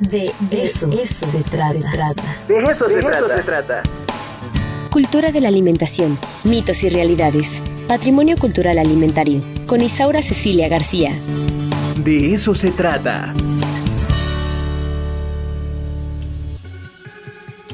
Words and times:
De 0.00 0.26
eso, 0.50 0.90
eso 0.90 1.26
se, 1.30 1.42
trata. 1.50 2.14
De 2.48 2.64
eso, 2.64 2.88
se, 2.88 3.00
trata. 3.00 3.36
se 3.36 3.42
trata. 3.42 3.82
Cultura 4.90 5.30
de 5.30 5.40
la 5.40 5.48
alimentación, 5.48 6.18
mitos 6.42 6.82
y 6.82 6.88
realidades. 6.88 7.60
Patrimonio 7.86 8.36
cultural 8.36 8.78
alimentario. 8.78 9.40
Con 9.66 9.80
Isaura 9.80 10.22
Cecilia 10.22 10.68
García. 10.68 11.12
De 12.02 12.34
eso 12.34 12.54
se 12.54 12.70
trata. 12.70 13.32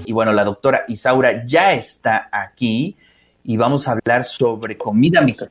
Y 0.04 0.12
bueno, 0.12 0.32
la 0.32 0.44
doctora 0.44 0.84
Isaura 0.88 1.46
ya 1.46 1.72
está 1.72 2.28
aquí 2.30 2.96
y 3.44 3.56
vamos 3.56 3.88
a 3.88 3.92
hablar 3.92 4.24
sobre 4.24 4.76
comida 4.76 5.20
mexicana, 5.20 5.50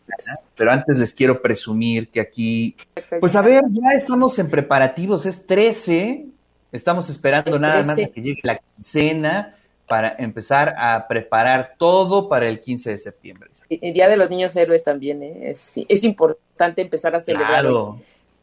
pero 0.56 0.72
antes 0.72 0.98
les 0.98 1.14
quiero 1.14 1.42
presumir 1.42 2.10
que 2.10 2.22
aquí, 2.22 2.76
pues 3.20 3.36
a 3.36 3.42
ver, 3.42 3.64
ya 3.72 3.96
estamos 3.96 4.38
en 4.40 4.50
preparativos, 4.50 5.26
es 5.26 5.46
13, 5.46 6.29
estamos 6.72 7.10
esperando 7.10 7.57
nada 7.60 7.84
más 7.84 8.00
a 8.00 8.07
que 8.07 8.21
llegue 8.21 8.42
la 8.43 8.60
quincena 8.60 9.56
para 9.88 10.16
empezar 10.20 10.76
a 10.78 11.07
preparar 11.07 11.74
todo 11.78 12.30
para 12.30 12.48
el 12.48 12.62
15 12.62 12.92
de 12.92 12.98
septiembre. 12.98 13.50
El 13.70 13.93
Día 13.93 14.07
de 14.07 14.18
los 14.18 14.30
Niños 14.30 14.56
Héroes 14.56 14.84
también, 14.84 15.24
¿eh? 15.24 15.50
es, 15.50 15.74
es 15.88 16.04
importante 16.04 16.82
empezar 16.82 17.16
a 17.16 17.20
celebrar 17.20 17.66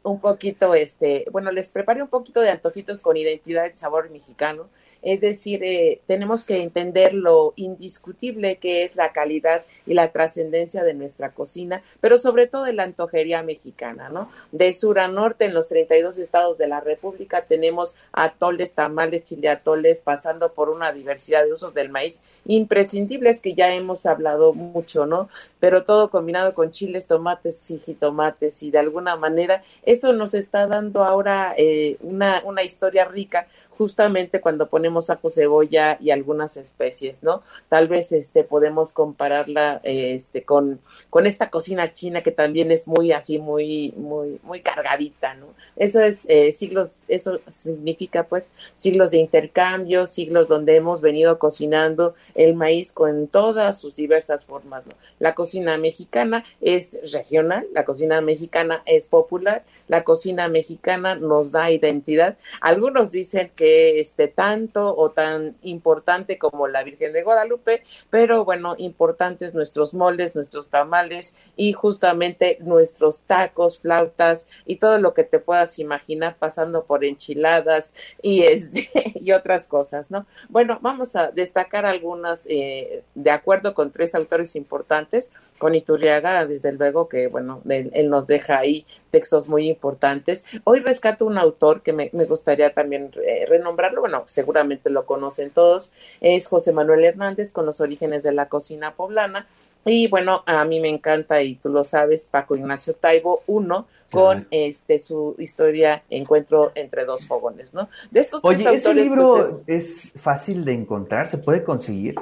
un 0.03 0.21
poquito, 0.21 0.75
este, 0.75 1.25
bueno, 1.33 1.51
les 1.51 1.71
preparé 1.71 2.03
un 2.03 2.09
poquito 2.09 2.41
de 2.41 2.51
antojitos 2.51 3.01
con 3.01 3.17
identidad 3.17 3.71
y 3.73 3.77
sabor 3.77 4.11
mexicano 4.11 4.69
es 5.07 5.21
decir, 5.21 5.63
eh, 5.63 6.01
tenemos 6.09 6.43
que 6.43 6.65
entender 6.65 7.15
lo 7.15 7.53
indiscutible 7.55 8.57
que 8.57 8.83
es 8.83 8.97
la 8.97 9.13
calidad 9.13 9.63
y 9.87 9.95
la 9.95 10.11
trascendencia 10.11 10.83
de 10.83 10.95
nuestra 10.95 11.31
cocina, 11.31 11.81
pero 12.01 12.19
sobre 12.19 12.49
todo 12.49 12.65
de 12.65 12.73
la 12.73 12.83
antojería 12.83 13.45
mexicana, 13.45 14.09
¿no? 14.09 14.33
De 14.51 14.75
sur 14.75 14.99
a 14.99 15.07
norte, 15.07 15.45
en 15.45 15.55
los 15.55 15.69
32 15.69 16.19
estados 16.19 16.59
de 16.59 16.67
la 16.67 16.81
República, 16.81 17.43
tenemos 17.43 17.95
atoles, 18.11 18.73
tamales, 18.73 19.23
chileatoles, 19.23 20.01
pasando 20.01 20.53
por 20.53 20.71
una 20.71 20.93
diversidad 20.93 21.45
de 21.45 21.53
usos 21.53 21.73
del 21.73 21.89
maíz 21.89 22.25
imprescindibles 22.45 23.41
que 23.41 23.55
ya 23.55 23.73
hemos 23.73 24.07
hablado 24.07 24.55
mucho, 24.55 25.07
¿no? 25.07 25.29
Pero 25.61 25.85
todo 25.85 26.11
combinado 26.11 26.53
con 26.53 26.73
chiles, 26.73 27.07
tomates 27.07 27.71
y 27.71 27.79
jitomates 27.79 28.61
y 28.65 28.73
de 28.73 28.81
alguna 28.81 29.15
manera 29.15 29.63
eso 29.85 30.13
nos 30.13 30.35
está 30.35 30.67
dando 30.67 31.05
ahora 31.05 31.55
eh, 31.57 31.97
una, 32.01 32.43
una 32.45 32.65
historia 32.65 33.05
rica 33.05 33.47
justamente 33.79 34.41
cuando 34.41 34.69
ponemos 34.69 34.96
ajo, 35.11 35.31
cebolla 35.31 35.99
y 36.01 36.11
algunas 36.11 36.57
especies, 36.57 37.23
¿no? 37.23 37.43
Tal 37.69 37.89
vez 37.89 38.13
este 38.13 38.45
podemos 38.45 38.93
compararla 38.93 39.81
este 39.83 40.43
con 40.43 40.81
con 41.11 41.27
esta 41.27 41.51
cocina 41.51 41.93
china 41.93 42.23
que 42.23 42.31
también 42.33 42.71
es 42.71 42.87
muy 42.87 43.13
así 43.13 43.39
muy 43.39 43.93
muy 43.97 44.41
muy 44.43 44.61
cargadita, 44.61 45.35
¿no? 45.35 45.47
Eso 45.77 46.01
es 46.01 46.25
eh, 46.29 46.53
siglos 46.53 47.05
eso 47.09 47.41
significa 47.51 48.25
pues 48.25 48.51
siglos 48.77 49.11
de 49.11 49.19
intercambio, 49.19 50.07
siglos 50.07 50.49
donde 50.49 50.77
hemos 50.77 51.01
venido 51.01 51.39
cocinando 51.39 52.15
el 52.35 52.55
maíz 52.55 52.93
con 52.93 53.29
todas 53.29 53.81
sus 53.81 53.97
diversas 53.97 54.45
formas, 54.45 54.87
¿no? 54.87 54.93
La 55.19 55.35
cocina 55.35 55.77
mexicana 55.77 56.45
es 56.61 56.99
regional, 57.13 57.67
la 57.73 57.85
cocina 57.85 58.21
mexicana 58.21 58.83
es 58.87 59.07
popular, 59.07 59.65
la 59.89 60.05
cocina 60.05 60.49
mexicana 60.49 61.15
nos 61.15 61.53
da 61.53 61.71
identidad. 61.71 62.37
Algunos 62.61 63.11
dicen 63.11 63.51
que 63.55 64.01
este 64.01 64.29
tanto 64.29 64.86
o 64.95 65.11
tan 65.11 65.57
importante 65.63 66.39
como 66.39 66.69
la 66.69 66.83
Virgen 66.83 67.13
de 67.13 67.23
Guadalupe, 67.23 67.83
pero 68.11 68.45
bueno, 68.45 68.75
importantes 68.79 69.55
nuestros 69.55 69.95
moldes, 69.95 70.35
nuestros 70.35 70.69
tamales 70.69 71.37
y 71.57 71.73
justamente 71.73 72.59
nuestros 72.61 73.21
tacos, 73.23 73.81
flautas 73.81 74.47
y 74.65 74.77
todo 74.77 74.99
lo 74.99 75.15
que 75.15 75.25
te 75.25 75.39
puedas 75.39 75.79
imaginar 75.79 76.37
pasando 76.39 76.85
por 76.85 77.05
enchiladas 77.05 77.93
y 78.23 78.43
este 78.43 78.89
y 79.15 79.33
otras 79.33 79.67
cosas, 79.67 80.11
¿no? 80.11 80.27
Bueno, 80.49 80.79
vamos 80.83 81.17
a 81.17 81.31
destacar 81.31 81.87
algunas 81.87 82.47
eh, 82.49 83.03
de 83.15 83.31
acuerdo 83.31 83.75
con 83.75 83.91
tres 83.91 84.15
autores 84.15 84.57
importantes, 84.57 85.33
con 85.59 85.75
Iturriaga, 85.75 86.47
desde 86.47 86.73
luego 86.73 87.09
que 87.09 87.29
bueno, 87.29 87.63
él, 87.69 88.11
nos 88.11 88.27
deja 88.27 88.59
ahí 88.59 88.87
textos 89.17 89.49
muy 89.49 89.67
importantes. 89.67 90.45
Hoy 90.65 90.81
rescato 90.81 91.25
un 91.25 91.39
autor 91.39 91.81
que 91.81 91.95
me, 91.95 92.11
gustaría 92.29 92.75
también 92.75 93.13
eh, 93.27 93.47
renombrarlo, 93.49 94.03
bueno, 94.03 94.25
seguramente 94.27 94.91
lo 94.91 95.07
conocen 95.07 95.49
todos, 95.49 95.91
es 96.21 96.47
José 96.47 96.73
Manuel 96.73 97.03
Hernández 97.03 97.51
con 97.51 97.65
los 97.65 97.81
orígenes 97.81 98.23
de 98.23 98.33
la 98.33 98.51
cocina 98.51 98.93
poblana. 98.93 99.47
Y 99.87 100.09
bueno, 100.09 100.43
a 100.45 100.67
mí 100.67 100.81
me 100.81 100.91
encanta, 100.91 101.41
y 101.41 101.55
tú 101.55 101.71
lo 101.71 101.83
sabes, 101.83 102.29
Paco 102.31 102.57
Ignacio 102.57 102.93
Taibo, 102.93 103.43
uno, 103.47 103.87
con 104.11 104.47
este 104.51 104.99
su 104.99 105.35
historia 105.39 106.03
Encuentro 106.11 106.73
entre 106.75 107.07
dos 107.07 107.27
fogones, 107.27 107.73
¿no? 107.73 107.89
De 108.11 108.21
estos 108.21 108.45
Oye, 108.45 108.69
ese 108.75 108.93
pues, 108.93 108.97
libro 108.97 109.63
es... 109.67 110.13
fácil 110.21 110.67
de 110.67 110.75
encontrar, 110.75 111.27
se 111.27 111.39
puede 111.39 111.65
conseguir, 111.65 112.17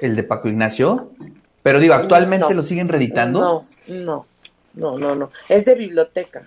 el 0.00 0.16
de 0.16 0.22
Paco 0.22 0.48
Ignacio, 0.48 1.10
pero 1.62 1.78
digo, 1.78 1.92
¿actualmente 1.92 2.54
lo 2.54 2.62
siguen 2.62 2.88
reeditando? 2.88 3.40
No, 3.40 3.64
no, 3.88 4.26
no, 4.74 4.98
no, 4.98 5.14
no, 5.14 5.30
es 5.48 5.64
de 5.64 5.74
biblioteca. 5.74 6.44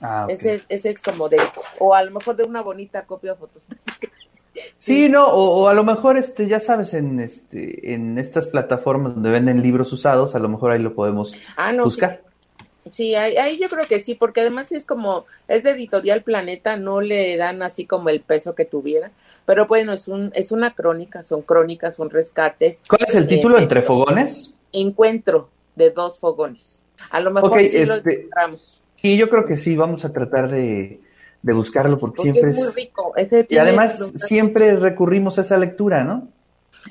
Ah, 0.00 0.26
ese, 0.28 0.60
es, 0.68 1.02
como 1.02 1.28
de, 1.28 1.38
o 1.80 1.92
a 1.92 2.04
lo 2.04 2.12
mejor 2.12 2.36
de 2.36 2.44
una 2.44 2.62
bonita 2.62 3.04
copia 3.04 3.34
fotostática. 3.34 4.08
Sí, 4.76 5.08
no, 5.08 5.24
o, 5.26 5.68
a 5.68 5.74
lo 5.74 5.84
mejor, 5.84 6.16
este, 6.16 6.48
ya 6.48 6.58
sabes, 6.58 6.92
en 6.92 7.20
este, 7.20 7.94
en 7.94 8.18
estas 8.18 8.46
plataformas 8.46 9.14
donde 9.14 9.30
venden 9.30 9.62
libros 9.62 9.92
usados, 9.92 10.34
a 10.34 10.40
lo 10.40 10.48
mejor 10.48 10.72
ahí 10.72 10.80
lo 10.80 10.94
podemos 10.94 11.32
ah, 11.56 11.72
buscar. 11.84 12.22
Sí. 12.90 13.14
ahí, 13.14 13.58
yo 13.58 13.68
creo 13.68 13.86
que 13.86 14.00
sí, 14.00 14.16
porque 14.16 14.40
además 14.40 14.72
es 14.72 14.84
como, 14.84 15.26
es 15.46 15.62
de 15.62 15.72
Editorial 15.72 16.22
Planeta, 16.22 16.76
no 16.76 17.00
le 17.00 17.36
dan 17.36 17.62
así 17.62 17.86
como 17.86 18.08
el 18.08 18.20
peso 18.20 18.56
que 18.56 18.64
tuviera, 18.64 19.12
pero 19.46 19.68
bueno, 19.68 19.92
es 19.92 20.08
un, 20.08 20.32
es 20.34 20.50
una 20.50 20.74
crónica, 20.74 21.22
son 21.22 21.42
crónicas, 21.42 21.94
son 21.94 22.10
rescates. 22.10 22.82
¿Cuál 22.88 23.04
es 23.06 23.14
el 23.14 23.24
eh, 23.24 23.28
título? 23.28 23.58
¿Entre 23.58 23.82
fogones? 23.82 24.54
Encuentro 24.72 25.50
de 25.76 25.90
dos 25.90 26.18
fogones. 26.18 26.82
A 27.10 27.20
lo 27.20 27.30
mejor 27.30 27.60
sí 27.60 27.84
lo 27.84 27.94
este, 27.94 28.14
encontramos. 28.14 28.80
Sí, 28.96 29.16
yo 29.16 29.28
creo 29.28 29.46
que 29.46 29.56
sí, 29.56 29.76
vamos 29.76 30.04
a 30.04 30.12
tratar 30.12 30.50
de, 30.50 31.00
buscarlo 31.42 31.98
porque, 31.98 32.22
siempre 32.22 32.50
es 32.50 32.56
muy 32.56 32.68
rico. 32.74 33.14
y 33.48 33.56
además 33.56 33.98
siempre 34.26 34.76
recurrimos 34.76 35.38
a 35.38 35.42
esa 35.42 35.56
lectura, 35.56 36.04
¿no? 36.04 36.28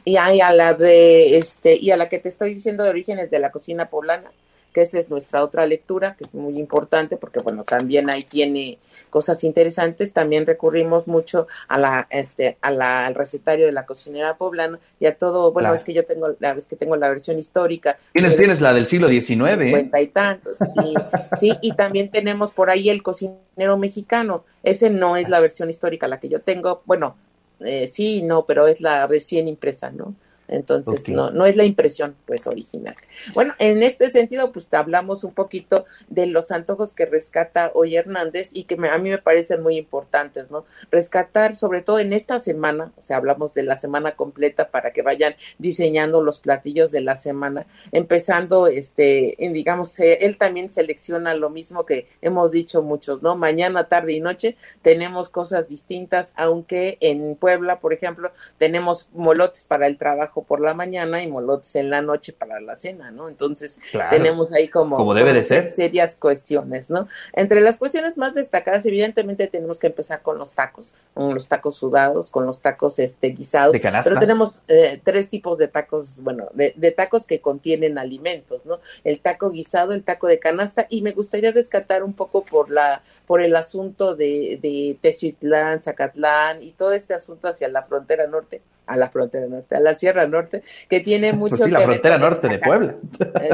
Y 0.04 0.18
a, 0.18 0.52
la 0.52 0.74
de 0.74 1.38
este 1.38 1.76
y 1.76 1.92
a 1.92 1.98
la 1.98 2.10
que 2.10 2.20
te 2.20 2.30
estoy 2.30 2.54
diciendo 2.54 2.84
de 2.84 2.90
orígenes 2.90 3.30
de 3.30 3.40
la 3.40 3.52
cocina 3.52 3.90
poblana, 3.90 4.32
que 4.74 4.82
esa 4.82 5.00
es 5.00 5.10
nuestra 5.10 5.44
otra 5.44 5.66
lectura, 5.66 6.16
que 6.18 6.24
es 6.24 6.34
muy 6.34 6.58
importante 6.60 7.18
porque 7.18 7.40
bueno, 7.40 7.64
también 7.64 8.10
ahí 8.10 8.24
tiene 8.24 8.78
cosas 9.18 9.44
interesantes. 9.44 10.14
También 10.14 10.46
recurrimos 10.46 11.08
mucho 11.08 11.48
a 11.68 11.80
la, 11.80 12.08
este, 12.12 12.60
a 12.62 12.70
la, 12.70 13.08
al 13.08 13.16
recetario 13.16 13.66
de 13.66 13.72
la 13.72 13.88
cocinera 13.88 14.38
poblana 14.38 14.78
y 15.00 15.08
a 15.08 15.18
todo, 15.18 15.52
bueno, 15.52 15.74
es 15.74 15.82
que 15.82 15.92
yo 15.92 16.06
tengo, 16.06 16.36
la 16.40 16.54
vez 16.54 16.68
que 16.68 16.76
tengo 16.76 16.96
la 16.98 17.10
versión 17.10 17.40
histórica. 17.40 17.98
Tienes, 18.14 18.38
tienes 18.38 18.62
la 18.62 18.74
del 18.74 18.86
siglo 18.86 19.08
XIX. 19.08 19.72
Cuenta 19.72 20.00
y 20.00 20.08
tantos, 20.10 20.56
sí, 20.60 20.94
sí, 21.40 21.58
y 21.62 21.72
también 21.72 22.12
tenemos 22.12 22.52
por 22.52 22.70
ahí 22.70 22.92
el 22.92 23.02
cocinero 23.02 23.76
mexicano. 23.80 24.46
Ese 24.62 24.92
no 24.92 25.18
es 25.18 25.30
la 25.30 25.40
versión 25.40 25.72
histórica, 25.72 26.08
la 26.08 26.20
que 26.20 26.30
yo 26.30 26.42
tengo, 26.42 26.84
bueno, 26.86 27.18
eh, 27.62 27.88
sí, 27.88 28.22
no, 28.22 28.46
pero 28.46 28.68
es 28.68 28.82
la 28.82 29.08
recién 29.08 29.48
impresa, 29.48 29.90
¿no? 29.90 30.14
Entonces, 30.48 31.10
no, 31.10 31.32
no 31.32 31.46
es 31.46 31.56
la 31.56 31.66
impresión, 31.66 32.16
pues, 32.26 32.48
original. 32.48 32.96
Bueno, 33.34 33.54
en 33.60 33.84
este 33.84 34.10
sentido, 34.10 34.52
pues, 34.52 34.70
te 34.70 34.78
hablamos 34.78 35.24
un 35.24 35.34
poquito 35.34 35.86
de 36.08 36.28
los 36.28 36.52
antojos 36.52 36.94
que 36.94 37.06
rescata 37.06 37.72
hoy 37.74 37.96
Hernández 37.96 38.52
y 38.54 38.64
que 38.64 38.76
a 38.76 38.98
mí 38.98 39.10
me 39.10 39.18
parecen 39.18 39.62
muy 39.62 39.78
importantes, 39.78 40.50
¿no? 40.50 40.66
Rescatar, 40.92 41.56
sobre 41.56 41.82
todo 41.82 42.00
en 42.00 42.14
esta 42.14 42.40
semana, 42.40 42.92
o 42.96 43.04
sea, 43.04 43.18
hablamos 43.18 43.54
de 43.54 43.64
la 43.64 43.76
semana 43.76 44.14
completa 44.14 44.70
para 44.70 44.92
que 44.92 45.02
vayan 45.02 45.36
diseñando 45.58 46.22
los 46.22 46.40
platillos 46.40 46.92
de 46.92 47.02
la 47.02 47.16
semana, 47.16 47.66
empezando, 47.92 48.68
este, 48.68 49.44
en, 49.46 49.54
digamos, 49.54 50.00
eh, 50.00 50.20
él 50.22 50.38
también 50.38 50.70
selecciona 50.70 51.34
lo 51.34 51.50
mismo 51.50 51.86
que 51.86 52.08
hemos 52.22 52.52
dicho 52.52 52.82
muchos, 52.82 53.22
¿no? 53.22 53.36
Mañana, 53.36 53.88
tarde 53.90 54.14
y 54.14 54.22
noche 54.22 54.56
tenemos 54.82 55.30
cosas 55.30 55.68
distintas, 55.68 56.34
aunque 56.36 56.98
en 57.02 57.36
Puebla, 57.36 57.80
por 57.80 57.94
ejemplo, 57.94 58.32
tenemos 58.58 59.10
molotes 59.14 59.64
para 59.64 59.88
el 59.88 59.98
trabajo 59.98 60.37
por 60.44 60.60
la 60.60 60.74
mañana 60.74 61.24
y 61.24 61.28
molotes 61.28 61.76
en 61.76 61.90
la 61.90 62.02
noche 62.02 62.34
para 62.34 62.60
la 62.60 62.76
cena, 62.76 63.12
¿no? 63.12 63.30
Entonces 63.30 63.80
tenemos 64.10 64.52
ahí 64.52 64.68
como, 64.70 64.98
como 64.98 65.14
debe 65.14 65.34
de 65.34 65.44
ser. 65.44 65.72
serias 65.72 66.16
cuestiones, 66.16 66.90
¿no? 66.90 67.08
Entre 67.34 67.62
las 67.62 67.78
cuestiones 67.78 68.18
más 68.18 68.34
destacadas, 68.34 68.86
evidentemente 68.86 69.48
tenemos 69.48 69.80
que 69.80 69.88
empezar 69.88 70.22
con 70.22 70.38
los 70.38 70.54
tacos, 70.54 70.94
con 71.14 71.34
los 71.34 71.48
tacos 71.48 71.76
sudados, 71.76 72.32
con 72.32 72.46
los 72.46 72.62
tacos 72.62 73.00
este 73.00 73.30
guisados, 73.30 73.76
pero 74.04 74.20
tenemos 74.20 74.62
eh, 74.68 75.00
tres 75.04 75.30
tipos 75.30 75.58
de 75.58 75.68
tacos, 75.68 76.22
bueno, 76.22 76.50
de, 76.54 76.74
de 76.76 76.92
tacos 76.92 77.26
que 77.26 77.42
contienen 77.42 77.98
alimentos, 77.98 78.66
¿no? 78.66 78.80
El 79.04 79.20
taco 79.20 79.50
guisado, 79.50 79.94
el 79.94 80.04
taco 80.04 80.28
de 80.28 80.40
canasta 80.40 80.88
y 80.90 81.02
me 81.02 81.12
gustaría 81.12 81.52
rescatar 81.52 82.04
un 82.04 82.14
poco 82.14 82.44
por 82.44 82.70
la 82.70 83.02
por 83.26 83.42
el 83.42 83.56
asunto 83.56 84.16
de, 84.16 84.60
de 84.62 84.98
Teziutlán, 85.02 85.82
Zacatlán 85.82 86.64
y 86.64 86.72
todo 86.72 86.94
este 86.94 87.14
asunto 87.14 87.48
hacia 87.48 87.68
la 87.68 87.84
frontera 87.84 88.28
norte 88.28 88.62
a 88.88 88.98
la 88.98 89.10
frontera 89.10 89.48
norte, 89.48 89.76
a 89.76 89.80
la 89.80 89.96
Sierra 89.96 90.26
Norte, 90.28 90.64
que 90.90 91.02
tiene 91.02 91.32
pues 91.32 91.40
mucho 91.40 91.56
pues 91.58 91.66
sí, 91.66 91.72
la 91.72 91.82
frontera 91.82 92.18
norte 92.18 92.48
de 92.48 92.60
Puebla. 92.60 92.96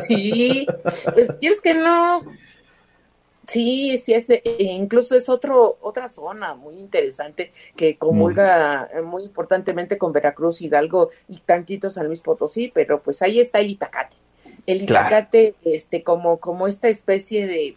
Sí, 0.08 0.66
pues, 1.14 1.30
es 1.42 1.62
que 1.62 1.74
no. 1.74 2.24
Sí, 3.48 3.98
sí, 3.98 4.14
es, 4.14 4.30
e 4.30 4.44
incluso 4.58 5.18
es 5.18 5.28
otro, 5.28 5.78
otra 5.82 6.08
zona 6.08 6.56
muy 6.56 6.76
interesante 6.76 7.52
que 7.76 7.98
comulga 7.98 8.90
mm. 8.96 9.06
muy 9.06 9.24
importantemente 9.24 9.98
con 9.98 10.14
Veracruz, 10.14 10.62
Hidalgo 10.62 11.10
y 11.28 11.40
tantito 11.40 11.90
San 11.90 12.08
Luis 12.08 12.22
Potosí, 12.22 12.72
pero 12.74 13.02
pues 13.02 13.22
ahí 13.22 13.42
está 13.42 13.60
el 13.60 13.72
Itacate. 13.72 14.16
El 14.66 14.84
Itacate, 14.84 15.56
este, 15.66 16.04
como, 16.04 16.40
como 16.40 16.68
esta 16.68 16.88
especie 16.88 17.46
de 17.46 17.76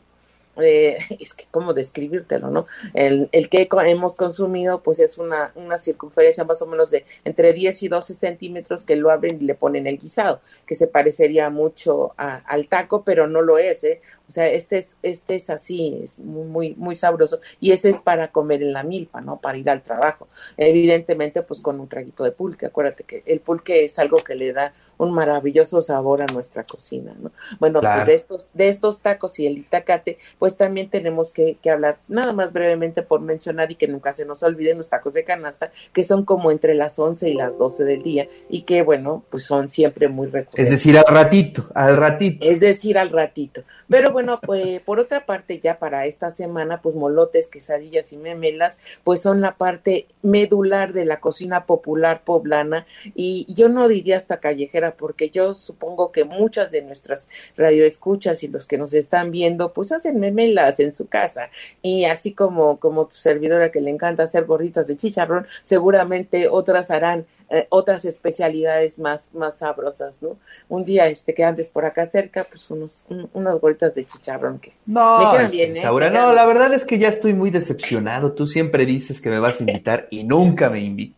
es 1.20 1.35
que 1.35 1.44
cómo 1.50 1.75
describírtelo, 1.75 2.50
¿no? 2.50 2.67
El, 2.94 3.29
el, 3.32 3.49
que 3.49 3.69
hemos 3.87 4.17
consumido, 4.17 4.82
pues 4.82 4.99
es 5.00 5.19
una, 5.19 5.53
una 5.55 5.79
circunferencia 5.79 6.44
más 6.44 6.62
o 6.62 6.67
menos 6.67 6.91
de 6.91 7.05
entre 7.25 7.53
10 7.53 7.82
y 7.82 7.88
12 7.88 8.14
centímetros 8.14 8.85
que 8.85 8.97
lo 8.97 9.11
abren 9.11 9.38
y 9.41 9.44
le 9.44 9.55
ponen 9.55 9.87
el 9.87 9.99
guisado, 9.99 10.41
que 10.67 10.75
se 10.75 10.87
parecería 10.87 11.50
mucho 11.50 12.14
al 12.17 12.69
taco, 12.69 13.05
pero 13.05 13.26
no 13.26 13.43
lo 13.43 13.58
es, 13.58 13.85
¿eh? 13.85 14.00
O 14.29 14.32
sea, 14.32 14.49
este 14.49 14.79
es, 14.79 14.99
este 15.03 15.37
es 15.37 15.50
así, 15.50 16.00
es 16.03 16.19
muy, 16.19 16.75
muy 16.75 16.97
sabroso. 16.97 17.41
Y 17.61 17.73
ese 17.73 17.91
es 17.91 18.00
para 18.00 18.32
comer 18.32 18.62
en 18.62 18.73
la 18.73 18.82
milpa, 18.82 19.20
¿no? 19.20 19.41
Para 19.41 19.59
ir 19.59 19.70
al 19.70 19.82
trabajo. 19.82 20.29
Evidentemente, 20.56 21.43
pues 21.43 21.61
con 21.61 21.79
un 21.81 21.88
traguito 21.88 22.25
de 22.25 22.32
pulque. 22.32 22.67
Acuérdate 22.67 23.05
que 23.05 23.23
el 23.26 23.41
pulque 23.41 23.85
es 23.85 23.99
algo 23.99 24.19
que 24.19 24.35
le 24.35 24.52
da 24.52 24.73
un 24.98 25.12
maravilloso 25.12 25.82
sabor 25.82 26.22
a 26.22 26.26
nuestra 26.26 26.64
cocina, 26.64 27.14
¿no? 27.20 27.31
Bueno, 27.58 27.81
pues 27.81 28.06
de 28.06 28.14
estos, 28.14 28.50
de 28.54 28.69
estos 28.69 29.00
tacos 29.00 29.38
y 29.38 29.46
el 29.46 29.58
itacate, 29.58 30.19
pues 30.38 30.56
también 30.56 30.90
tenemos 30.90 31.32
que, 31.32 31.56
que, 31.62 31.70
hablar, 31.70 31.98
nada 32.08 32.32
más 32.32 32.52
brevemente 32.52 33.02
por 33.02 33.20
mencionar 33.20 33.70
y 33.70 33.76
que 33.76 33.88
nunca 33.88 34.12
se 34.12 34.25
nos 34.25 34.43
olviden 34.43 34.78
los 34.78 34.88
tacos 34.88 35.14
de 35.14 35.25
canasta, 35.25 35.70
que 35.93 36.04
son 36.04 36.25
como 36.25 36.50
entre 36.50 36.75
las 36.75 36.98
11 36.98 37.28
y 37.31 37.34
las 37.34 37.58
12 37.58 37.84
del 37.84 38.02
día 38.02 38.28
y 38.48 38.62
que, 38.62 38.82
bueno, 38.82 39.25
pues 39.31 39.44
son 39.44 39.69
siempre 39.69 40.08
muy 40.08 40.26
recurrentes. 40.28 40.64
Es 40.64 40.70
decir, 40.70 40.99
al 40.99 41.06
ratito, 41.06 41.66
al 41.75 41.96
ratito. 41.96 42.46
Es 42.46 42.60
decir, 42.60 42.99
al 42.99 43.10
ratito. 43.10 43.62
Pero 43.88 44.12
bueno, 44.12 44.40
pues 44.40 44.81
por 44.84 45.00
otra 45.00 45.26
parte, 45.26 45.60
ya 45.60 45.78
para 45.78 46.06
esta 46.06 46.31
semana, 46.31 46.81
pues 46.81 46.94
molotes, 46.94 47.49
quesadillas 47.49 48.12
y 48.12 48.16
memelas, 48.16 48.81
pues 49.04 49.20
son 49.20 49.40
la 49.40 49.56
parte 49.56 50.06
medular 50.22 50.92
de 50.92 51.04
la 51.04 51.20
cocina 51.20 51.66
popular 51.66 52.22
poblana 52.25 52.87
y 53.14 53.46
yo 53.54 53.69
no 53.69 53.88
diría 53.88 54.16
hasta 54.16 54.38
callejera 54.38 54.86
porque 54.93 55.31
yo 55.31 55.55
supongo 55.55 56.12
que 56.12 56.25
muchas 56.25 56.71
de 56.71 56.83
nuestras 56.83 57.29
radioescuchas 57.56 58.43
y 58.43 58.49
los 58.49 58.67
que 58.67 58.79
nos 58.79 58.94
están 58.94 59.31
viendo, 59.31 59.73
pues 59.73 59.93
hacen 59.93 60.21
memelas 60.21 60.81
en 60.81 60.93
su 60.93 61.06
casa. 61.06 61.50
Y 61.83 62.05
así 62.05 62.33
como, 62.33 62.79
como 62.79 63.06
tu 63.06 63.15
servidora 63.15 63.71
que 63.71 63.81
le 63.81 63.91
encanta 63.91 64.25
hacer 64.25 64.44
gorditas 64.44 64.87
de 64.87 64.97
chicharrón, 64.97 65.47
seguramente 65.62 66.49
otras 66.49 66.91
harán 66.91 67.27
eh, 67.49 67.69
otras 67.69 68.05
especialidades 68.05 68.99
más, 68.99 69.33
más 69.33 69.59
sabrosas, 69.59 70.21
¿no? 70.21 70.37
Un 70.69 70.85
día 70.85 71.06
este 71.06 71.33
que 71.33 71.44
andes 71.44 71.69
por 71.69 71.85
acá 71.85 72.05
cerca, 72.05 72.43
pues 72.43 72.69
unos, 72.73 73.06
unas 73.35 73.61
gorditas 73.61 73.94
de 73.94 74.05
chicharrón 74.05 74.59
que 74.59 74.73
no, 74.85 75.19
me 75.19 75.31
quedan 75.31 75.50
bien, 75.53 75.77
¿eh? 75.77 75.83
no, 75.85 76.33
la 76.33 76.44
verdad 76.44 76.75
es 76.75 76.85
que 76.85 76.99
ya 76.99 77.06
estoy 77.06 77.35
muy 77.35 77.50
decepcionado. 77.50 78.33
Tú 78.33 78.49
siempre 78.49 78.85
dices 78.85 79.21
que 79.21 79.31
me 79.31 79.38
vas 79.38 79.61
a 79.61 79.62
invitar 79.62 80.09
y 80.11 80.25
nunca 80.25 80.71
me 80.71 80.81
invitas. 80.81 81.15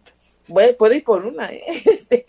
Bueno, 0.49 0.77
puedo 0.77 0.95
ir 0.95 1.05
por 1.05 1.25
una, 1.25 1.53
¿eh? 1.53 1.63
Este, 1.85 2.25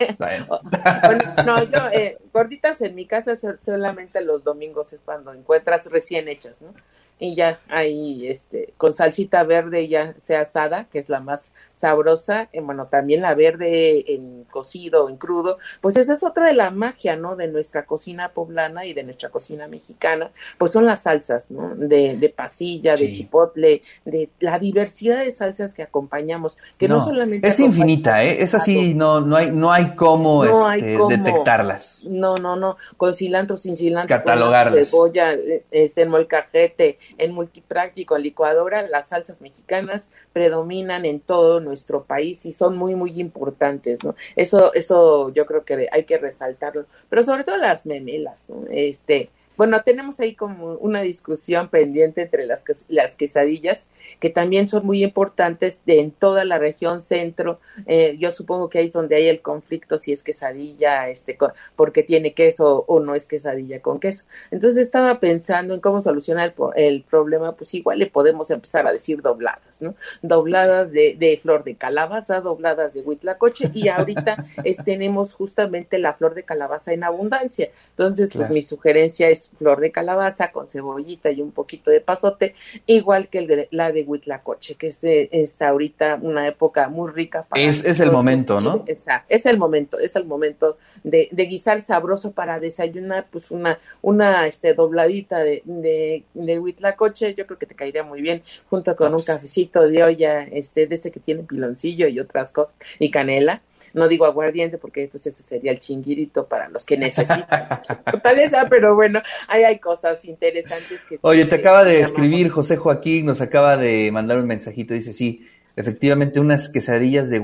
no, 1.46 1.62
yo, 1.64 1.88
eh, 1.92 2.18
gorditas 2.32 2.80
en 2.82 2.94
mi 2.94 3.06
casa 3.06 3.34
solamente 3.36 4.20
los 4.20 4.44
domingos 4.44 4.92
es 4.92 5.00
cuando 5.00 5.32
encuentras 5.32 5.90
recién 5.90 6.28
hechas, 6.28 6.60
¿no? 6.62 6.74
Y 7.20 7.34
ya 7.34 7.60
ahí 7.68 8.26
este 8.26 8.72
con 8.76 8.94
salsita 8.94 9.44
verde 9.44 9.86
ya 9.86 10.14
sea 10.16 10.40
asada 10.40 10.86
que 10.90 10.98
es 10.98 11.08
la 11.08 11.20
más 11.20 11.52
sabrosa 11.74 12.48
eh, 12.52 12.60
bueno 12.60 12.86
también 12.86 13.20
la 13.20 13.34
verde 13.34 14.14
en 14.14 14.44
cocido 14.50 15.08
en 15.08 15.16
crudo 15.16 15.58
pues 15.80 15.96
esa 15.96 16.14
es 16.14 16.24
otra 16.24 16.46
de 16.46 16.54
la 16.54 16.70
magia 16.70 17.16
no 17.16 17.36
de 17.36 17.48
nuestra 17.48 17.84
cocina 17.84 18.30
poblana 18.30 18.86
y 18.86 18.94
de 18.94 19.04
nuestra 19.04 19.28
cocina 19.28 19.68
mexicana 19.68 20.30
pues 20.58 20.72
son 20.72 20.86
las 20.86 21.02
salsas 21.02 21.50
no 21.50 21.74
de, 21.76 22.16
de 22.16 22.28
pasilla 22.30 22.96
de 22.96 23.12
chipotle 23.12 23.82
de 24.06 24.30
la 24.40 24.58
diversidad 24.58 25.22
de 25.22 25.30
salsas 25.30 25.74
que 25.74 25.82
acompañamos 25.82 26.56
que 26.78 26.88
no, 26.88 27.00
solamente 27.00 27.46
es 27.46 27.60
infinita 27.60 28.24
eh 28.24 28.42
es 28.42 28.54
así 28.54 28.94
no 28.94 29.20
no 29.20 29.36
hay 29.36 29.50
no 29.50 29.70
hay 29.72 29.94
cómo, 29.94 30.44
este, 30.44 30.96
detectarlas. 31.08 32.04
No 32.04 32.36
no 32.36 32.56
no 32.56 32.76
con 32.96 33.14
cilantro 33.14 33.56
sin 33.56 33.76
cilantro 33.76 34.16
catalogarlas. 34.16 34.88
cebolla 34.88 35.34
este 35.70 36.06
molcajete 36.06 36.98
en 37.18 37.32
multipráctico, 37.32 38.16
en 38.16 38.22
licuadora, 38.22 38.86
las 38.86 39.08
salsas 39.08 39.40
mexicanas 39.40 40.10
predominan 40.32 41.04
en 41.04 41.20
todo 41.20 41.60
nuestro 41.60 42.04
país 42.04 42.46
y 42.46 42.52
son 42.52 42.76
muy, 42.76 42.94
muy 42.94 43.20
importantes, 43.20 44.02
¿no? 44.04 44.14
Eso, 44.36 44.72
eso 44.74 45.32
yo 45.32 45.46
creo 45.46 45.64
que 45.64 45.88
hay 45.90 46.04
que 46.04 46.18
resaltarlo. 46.18 46.86
Pero 47.08 47.22
sobre 47.22 47.44
todo 47.44 47.56
las 47.56 47.86
memelas, 47.86 48.48
¿no? 48.48 48.64
Este, 48.70 49.30
bueno, 49.60 49.82
tenemos 49.82 50.18
ahí 50.20 50.34
como 50.34 50.76
una 50.76 51.02
discusión 51.02 51.68
pendiente 51.68 52.22
entre 52.22 52.46
las, 52.46 52.64
las 52.88 53.14
quesadillas, 53.14 53.88
que 54.18 54.30
también 54.30 54.70
son 54.70 54.86
muy 54.86 55.04
importantes 55.04 55.82
de, 55.84 56.00
en 56.00 56.12
toda 56.12 56.46
la 56.46 56.56
región 56.56 57.02
centro. 57.02 57.60
Eh, 57.84 58.16
yo 58.18 58.30
supongo 58.30 58.70
que 58.70 58.78
ahí 58.78 58.86
es 58.86 58.94
donde 58.94 59.16
hay 59.16 59.28
el 59.28 59.42
conflicto 59.42 59.98
si 59.98 60.14
es 60.14 60.24
quesadilla, 60.24 61.10
este, 61.10 61.36
porque 61.76 62.02
tiene 62.02 62.32
queso 62.32 62.86
o 62.88 63.00
no 63.00 63.14
es 63.14 63.26
quesadilla 63.26 63.82
con 63.82 64.00
queso. 64.00 64.24
Entonces 64.50 64.78
estaba 64.78 65.20
pensando 65.20 65.74
en 65.74 65.80
cómo 65.80 66.00
solucionar 66.00 66.54
el, 66.56 66.82
el 66.82 67.02
problema, 67.02 67.54
pues 67.54 67.74
igual 67.74 67.98
le 67.98 68.06
podemos 68.06 68.50
empezar 68.50 68.86
a 68.86 68.94
decir 68.94 69.20
dobladas, 69.20 69.82
¿no? 69.82 69.94
Dobladas 70.22 70.90
de, 70.90 71.16
de 71.18 71.38
flor 71.42 71.64
de 71.64 71.74
calabaza, 71.74 72.40
dobladas 72.40 72.94
de 72.94 73.02
huitlacoche, 73.02 73.70
y 73.74 73.88
ahorita 73.88 74.42
es, 74.64 74.82
tenemos 74.82 75.34
justamente 75.34 75.98
la 75.98 76.14
flor 76.14 76.32
de 76.32 76.44
calabaza 76.44 76.94
en 76.94 77.04
abundancia. 77.04 77.68
Entonces, 77.90 78.30
pues 78.32 78.48
mi 78.48 78.62
sugerencia 78.62 79.28
es 79.28 79.49
flor 79.58 79.80
de 79.80 79.92
calabaza 79.92 80.52
con 80.52 80.68
cebollita 80.68 81.30
y 81.30 81.40
un 81.40 81.52
poquito 81.52 81.90
de 81.90 82.00
pasote, 82.00 82.54
igual 82.86 83.28
que 83.28 83.38
el 83.38 83.46
de, 83.46 83.68
la 83.70 83.92
de 83.92 84.02
Huitlacoche, 84.02 84.74
que 84.74 84.88
es, 84.88 85.04
está 85.04 85.68
ahorita 85.68 86.18
una 86.22 86.46
época 86.46 86.88
muy 86.88 87.10
rica. 87.10 87.44
Para 87.44 87.62
es, 87.62 87.84
es 87.84 88.00
el 88.00 88.10
momento, 88.10 88.60
¿no? 88.60 88.84
Exacto, 88.86 89.26
es 89.28 89.46
el 89.46 89.58
momento, 89.58 89.98
es 89.98 90.16
el 90.16 90.24
momento 90.24 90.78
de, 91.04 91.28
de, 91.30 91.44
guisar 91.46 91.80
sabroso 91.80 92.32
para 92.32 92.60
desayunar, 92.60 93.26
pues 93.30 93.50
una, 93.50 93.78
una 94.02 94.46
este, 94.46 94.74
dobladita 94.74 95.40
de, 95.40 95.62
de, 95.64 96.24
de 96.34 96.58
Huitlacoche, 96.58 97.34
yo 97.34 97.46
creo 97.46 97.58
que 97.58 97.66
te 97.66 97.74
caería 97.74 98.02
muy 98.02 98.22
bien, 98.22 98.42
junto 98.68 98.96
con 98.96 99.14
un 99.14 99.22
cafecito 99.22 99.86
de 99.86 100.02
olla, 100.02 100.42
este, 100.44 100.86
de 100.86 100.94
ese 100.94 101.10
que 101.10 101.20
tiene 101.20 101.42
piloncillo 101.42 102.08
y 102.08 102.20
otras 102.20 102.50
cosas, 102.50 102.74
y 102.98 103.10
canela 103.10 103.62
no 103.92 104.08
digo 104.08 104.24
aguardiente 104.24 104.78
porque 104.78 105.08
pues 105.10 105.26
ese 105.26 105.42
sería 105.42 105.72
el 105.72 105.78
chinguirito 105.78 106.46
para 106.46 106.68
los 106.68 106.84
que 106.84 106.96
necesitan 106.96 107.46
fortaleza, 108.10 108.66
pero 108.68 108.94
bueno, 108.94 109.20
ahí 109.48 109.64
hay 109.64 109.78
cosas 109.78 110.24
interesantes 110.24 111.04
que... 111.04 111.18
Oye, 111.22 111.44
te 111.46 111.56
acaba 111.56 111.84
de 111.84 112.00
escribir 112.00 112.50
José 112.50 112.76
Joaquín, 112.76 113.26
nos 113.26 113.40
acaba 113.40 113.76
de 113.76 114.10
mandar 114.12 114.38
un 114.38 114.46
mensajito, 114.46 114.94
dice, 114.94 115.12
sí, 115.12 115.48
efectivamente 115.76 116.40
unas 116.40 116.68
quesadillas 116.68 117.30
de, 117.30 117.40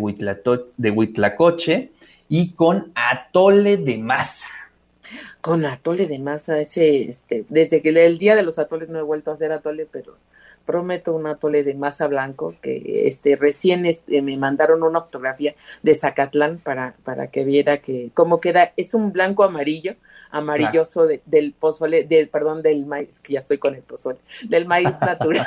de 0.76 0.90
huitlacoche 0.90 1.90
y 2.28 2.52
con 2.52 2.92
atole 2.94 3.76
de 3.76 3.98
masa. 3.98 4.48
Con 5.40 5.64
atole 5.64 6.06
de 6.06 6.18
masa, 6.18 6.60
ese, 6.60 7.08
este, 7.08 7.44
desde 7.48 7.80
que 7.80 7.90
el 7.90 8.18
día 8.18 8.34
de 8.34 8.42
los 8.42 8.58
atoles 8.58 8.88
no 8.88 8.98
he 8.98 9.02
vuelto 9.02 9.30
a 9.30 9.34
hacer 9.34 9.52
atole, 9.52 9.86
pero 9.90 10.16
prometo 10.66 11.14
un 11.14 11.26
atole 11.26 11.64
de 11.64 11.74
masa 11.74 12.08
blanco 12.08 12.54
que 12.60 13.08
este 13.08 13.36
recién 13.36 13.86
este, 13.86 14.20
me 14.20 14.36
mandaron 14.36 14.82
una 14.82 15.00
fotografía 15.00 15.54
de 15.82 15.94
Zacatlán 15.94 16.58
para, 16.58 16.94
para 17.04 17.28
que 17.28 17.44
viera 17.44 17.78
que 17.78 18.10
cómo 18.12 18.40
queda, 18.40 18.72
es 18.76 18.92
un 18.92 19.12
blanco 19.12 19.44
amarillo, 19.44 19.94
amarilloso 20.30 21.06
del 21.06 21.52
pozole, 21.52 22.04
del 22.04 22.28
perdón, 22.28 22.62
del 22.62 22.84
maíz, 22.84 23.20
que 23.20 23.34
ya 23.34 23.40
estoy 23.40 23.58
con 23.58 23.74
el 23.74 23.82
pozole, 23.82 24.18
del 24.48 24.66
maíz 24.66 24.90
natural, 25.00 25.46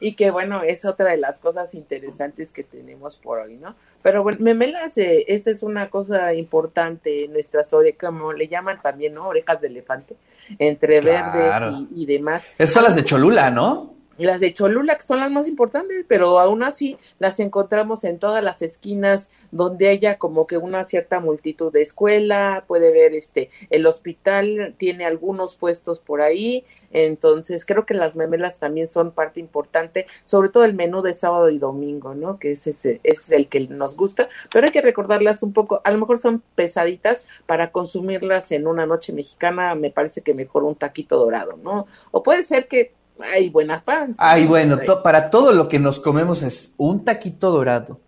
y 0.00 0.14
que 0.14 0.30
bueno, 0.30 0.62
es 0.62 0.84
otra 0.84 1.10
de 1.10 1.18
las 1.18 1.38
cosas 1.38 1.74
interesantes 1.74 2.52
que 2.52 2.62
tenemos 2.62 3.16
por 3.16 3.40
hoy, 3.40 3.56
¿no? 3.56 3.74
Pero 4.02 4.22
bueno, 4.22 4.38
memelas, 4.40 4.96
eh, 4.98 5.24
esa 5.28 5.50
es 5.50 5.62
una 5.62 5.90
cosa 5.90 6.32
importante 6.34 7.24
en 7.24 7.32
nuestras 7.32 7.72
orejas, 7.72 7.98
como 7.98 8.32
le 8.32 8.48
llaman 8.48 8.80
también, 8.80 9.14
¿no? 9.14 9.26
Orejas 9.26 9.60
de 9.60 9.66
elefante, 9.66 10.14
entre 10.58 11.00
verdes 11.00 11.88
y, 11.90 12.02
y 12.02 12.06
demás. 12.06 12.50
Esas 12.56 12.74
son 12.74 12.84
las 12.84 12.94
de 12.94 13.04
Cholula, 13.04 13.50
¿no? 13.50 13.97
Las 14.24 14.40
de 14.40 14.52
Cholula, 14.52 14.96
que 14.96 15.06
son 15.06 15.20
las 15.20 15.30
más 15.30 15.46
importantes, 15.48 16.04
pero 16.08 16.38
aún 16.38 16.62
así 16.62 16.98
las 17.18 17.40
encontramos 17.40 18.04
en 18.04 18.18
todas 18.18 18.42
las 18.42 18.62
esquinas 18.62 19.30
donde 19.50 19.88
haya 19.88 20.18
como 20.18 20.46
que 20.46 20.58
una 20.58 20.84
cierta 20.84 21.20
multitud 21.20 21.72
de 21.72 21.82
escuela, 21.82 22.64
puede 22.66 22.92
ver 22.92 23.14
este, 23.14 23.50
el 23.70 23.86
hospital 23.86 24.74
tiene 24.78 25.04
algunos 25.04 25.56
puestos 25.56 26.00
por 26.00 26.20
ahí, 26.20 26.64
entonces 26.90 27.66
creo 27.66 27.84
que 27.84 27.94
las 27.94 28.16
memelas 28.16 28.58
también 28.58 28.88
son 28.88 29.12
parte 29.12 29.40
importante, 29.40 30.06
sobre 30.24 30.48
todo 30.48 30.64
el 30.64 30.74
menú 30.74 31.02
de 31.02 31.14
sábado 31.14 31.50
y 31.50 31.58
domingo, 31.58 32.14
¿no? 32.14 32.38
Que 32.38 32.52
ese, 32.52 32.70
ese 32.70 33.00
es 33.02 33.30
el 33.32 33.48
que 33.48 33.60
nos 33.60 33.96
gusta, 33.96 34.28
pero 34.52 34.66
hay 34.66 34.72
que 34.72 34.80
recordarlas 34.80 35.42
un 35.42 35.52
poco, 35.52 35.80
a 35.84 35.90
lo 35.90 35.98
mejor 35.98 36.18
son 36.18 36.42
pesaditas 36.54 37.26
para 37.46 37.72
consumirlas 37.72 38.52
en 38.52 38.66
una 38.66 38.86
noche 38.86 39.12
mexicana, 39.12 39.74
me 39.74 39.90
parece 39.90 40.22
que 40.22 40.34
mejor 40.34 40.64
un 40.64 40.76
taquito 40.76 41.18
dorado, 41.18 41.58
¿no? 41.62 41.86
O 42.10 42.22
puede 42.22 42.44
ser 42.44 42.68
que 42.68 42.92
hay 43.20 43.50
buenas 43.50 43.82
panzas. 43.82 44.16
Ay, 44.18 44.46
bueno, 44.46 44.78
para 45.02 45.30
todo 45.30 45.52
lo 45.52 45.68
que 45.68 45.78
nos 45.78 46.00
comemos 46.00 46.42
es 46.42 46.74
un 46.76 47.04
taquito 47.04 47.50
dorado, 47.50 48.00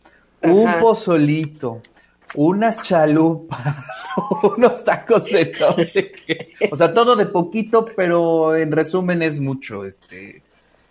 un 0.43 0.81
pozolito, 0.81 1.81
unas 2.35 2.81
chalupas, 2.83 3.76
unos 4.57 4.85
tacos 4.85 5.25
de 5.25 5.52
no 5.61 5.85
sé 5.85 6.12
qué. 6.12 6.52
O 6.71 6.76
sea, 6.76 6.95
todo 6.95 7.17
de 7.17 7.26
poquito, 7.26 7.87
pero 7.97 8.57
en 8.57 8.73
resumen 8.73 9.23
es 9.23 9.40
mucho, 9.40 9.85
este, 9.85 10.43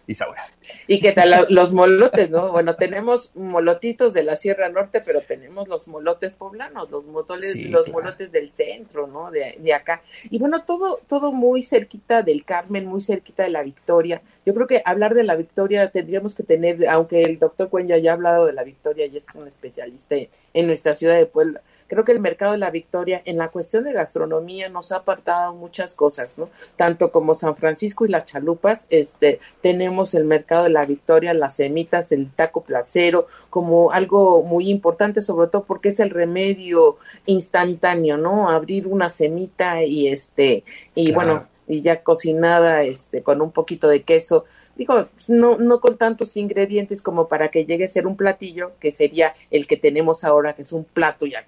Isaura. 0.09 0.43
Y 0.87 0.99
qué 0.99 1.11
tal 1.11 1.45
los 1.49 1.71
molotes, 1.71 2.31
¿no? 2.31 2.51
Bueno, 2.51 2.75
tenemos 2.75 3.31
molotitos 3.35 4.13
de 4.13 4.23
la 4.23 4.35
Sierra 4.35 4.67
Norte, 4.69 5.01
pero 5.01 5.21
tenemos 5.21 5.67
los 5.67 5.87
molotes 5.87 6.33
poblanos, 6.33 6.89
los 6.89 7.05
motoles, 7.05 7.55
los 7.69 7.89
molotes 7.89 8.31
del 8.31 8.49
centro, 8.49 9.05
¿no? 9.05 9.29
De, 9.29 9.57
de, 9.59 9.73
acá. 9.73 10.01
Y 10.31 10.39
bueno, 10.39 10.63
todo, 10.63 10.99
todo 11.07 11.31
muy 11.31 11.61
cerquita 11.61 12.23
del 12.23 12.43
Carmen, 12.43 12.85
muy 12.85 13.01
cerquita 13.01 13.43
de 13.43 13.49
la 13.49 13.61
Victoria. 13.61 14.21
Yo 14.45 14.55
creo 14.55 14.65
que 14.65 14.81
hablar 14.83 15.13
de 15.13 15.23
la 15.23 15.35
Victoria 15.35 15.91
tendríamos 15.91 16.33
que 16.33 16.41
tener, 16.41 16.87
aunque 16.87 17.21
el 17.21 17.37
doctor 17.37 17.69
Cuenya 17.69 17.97
ya 17.99 18.11
ha 18.11 18.13
hablado 18.15 18.47
de 18.47 18.53
la 18.53 18.63
Victoria 18.63 19.05
y 19.05 19.17
es 19.17 19.25
un 19.35 19.47
especialista 19.47 20.15
en 20.53 20.67
nuestra 20.67 20.95
ciudad 20.95 21.17
de 21.17 21.27
Puebla, 21.27 21.61
creo 21.89 22.05
que 22.05 22.13
el 22.13 22.21
mercado 22.21 22.53
de 22.53 22.59
la 22.59 22.71
Victoria 22.71 23.21
en 23.25 23.37
la 23.37 23.49
cuestión 23.49 23.83
de 23.83 23.91
gastronomía 23.91 24.69
nos 24.69 24.93
ha 24.93 24.97
apartado 24.97 25.53
muchas 25.53 25.95
cosas, 25.95 26.37
¿no? 26.37 26.49
Tanto 26.77 27.11
como 27.11 27.33
San 27.33 27.57
Francisco 27.57 28.05
y 28.05 28.09
las 28.09 28.25
chalupas, 28.25 28.87
este, 28.89 29.39
tenemos 29.61 30.13
el 30.13 30.23
mercado 30.23 30.63
de 30.63 30.69
la 30.69 30.85
Victoria, 30.85 31.33
las 31.33 31.55
semitas, 31.55 32.11
el 32.11 32.31
taco 32.31 32.61
placero, 32.61 33.27
como 33.49 33.91
algo 33.91 34.43
muy 34.43 34.69
importante, 34.69 35.21
sobre 35.21 35.47
todo 35.47 35.65
porque 35.65 35.89
es 35.89 35.99
el 35.99 36.11
remedio 36.11 36.97
instantáneo, 37.25 38.17
¿no? 38.17 38.49
Abrir 38.49 38.87
una 38.87 39.09
semita 39.09 39.83
y 39.83 40.07
este, 40.07 40.63
y 40.95 41.11
bueno, 41.11 41.47
y 41.67 41.81
ya 41.81 42.03
cocinada, 42.03 42.83
este, 42.83 43.21
con 43.23 43.41
un 43.41 43.51
poquito 43.51 43.87
de 43.87 44.03
queso, 44.03 44.45
digo, 44.79 45.07
no, 45.27 45.57
no 45.57 45.81
con 45.81 45.97
tantos 45.97 46.37
ingredientes 46.37 47.01
como 47.01 47.27
para 47.27 47.49
que 47.49 47.65
llegue 47.65 47.83
a 47.83 47.89
ser 47.89 48.07
un 48.07 48.15
platillo, 48.15 48.71
que 48.79 48.93
sería 48.93 49.35
el 49.51 49.67
que 49.67 49.75
tenemos 49.75 50.23
ahora, 50.23 50.53
que 50.53 50.61
es 50.61 50.71
un 50.71 50.85
plato 50.85 51.25
ya 51.25 51.45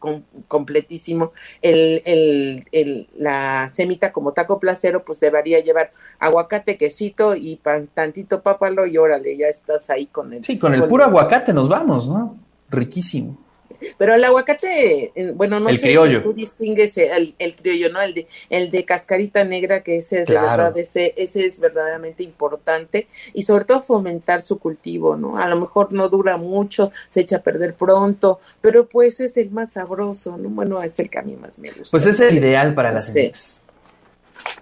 completísimo. 0.49 1.31
El, 1.61 2.01
el, 2.03 2.65
el, 2.73 3.07
la 3.17 3.71
semita 3.73 4.11
como 4.11 4.33
taco 4.33 4.59
placero, 4.59 5.05
pues 5.05 5.21
debería 5.21 5.61
llevar 5.61 5.93
aguacate, 6.19 6.77
quesito 6.77 7.33
y 7.33 7.55
pan, 7.55 7.87
tantito 7.93 8.41
pápalo 8.41 8.85
y 8.85 8.97
órale, 8.97 9.37
ya 9.37 9.47
estás 9.47 9.89
ahí 9.89 10.07
con 10.07 10.33
el... 10.33 10.43
Sí, 10.43 10.59
con 10.59 10.73
el 10.73 10.83
puro 10.89 11.05
aguacate 11.05 11.53
nos 11.53 11.69
vamos, 11.69 12.09
¿no? 12.09 12.37
Riquísimo. 12.69 13.37
Pero 13.97 14.15
el 14.15 14.23
aguacate, 14.23 15.11
eh, 15.15 15.31
bueno, 15.33 15.59
no 15.59 15.69
sé 15.69 15.77
si 15.77 16.21
tú 16.21 16.33
distingues 16.33 16.97
el, 16.97 17.35
el, 17.39 17.55
criollo, 17.55 17.89
¿no? 17.89 18.01
El 18.01 18.13
de, 18.13 18.27
el 18.49 18.71
de 18.71 18.85
cascarita 18.85 19.43
negra, 19.43 19.81
que 19.81 19.97
ese, 19.97 20.25
de 20.25 20.33
verdad, 20.33 20.77
ese, 20.77 21.13
ese 21.17 21.45
es 21.45 21.59
verdaderamente 21.59 22.23
importante 22.23 23.07
y 23.33 23.43
sobre 23.43 23.65
todo 23.65 23.81
fomentar 23.81 24.41
su 24.41 24.59
cultivo, 24.59 25.15
¿no? 25.15 25.37
A 25.37 25.47
lo 25.47 25.59
mejor 25.59 25.93
no 25.93 26.09
dura 26.09 26.37
mucho, 26.37 26.91
se 27.09 27.21
echa 27.21 27.37
a 27.37 27.41
perder 27.41 27.73
pronto, 27.73 28.39
pero 28.59 28.85
pues 28.85 29.19
es 29.19 29.37
el 29.37 29.51
más 29.51 29.73
sabroso, 29.73 30.37
¿no? 30.37 30.49
Bueno, 30.49 30.81
es 30.81 30.99
el 30.99 31.09
que 31.09 31.19
a 31.19 31.21
mí 31.21 31.35
más 31.35 31.59
me 31.59 31.71
gusta. 31.71 31.91
Pues 31.91 32.05
es 32.05 32.19
el 32.19 32.37
ideal 32.37 32.73
para 32.73 32.91
las 32.91 33.11
semillas 33.13 33.60